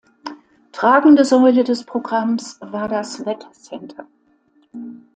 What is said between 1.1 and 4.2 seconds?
Säule des Programms war das „Wetter-Center“.